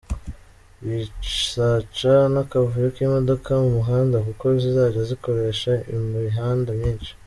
Bizaca 0.85 2.13
n’akavuyo 2.33 2.87
k’imodoka 2.95 3.49
mu 3.61 3.69
muhanda 3.77 4.17
kuko 4.27 4.45
zizajya 4.61 5.01
zikoresha 5.09 5.71
imihanda 5.95 6.69
myinshi. 6.79 7.11